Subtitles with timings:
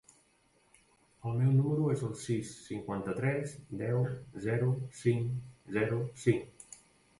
[1.31, 4.03] El meu número es el sis, cinquanta-tres, deu,
[4.49, 5.39] zero, cinc,
[5.79, 6.69] zero, cinc.